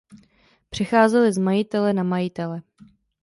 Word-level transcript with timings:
Přecházely 0.69 1.33
z 1.33 1.37
majitele 1.37 1.93
na 1.93 2.03
majitele. 2.03 2.61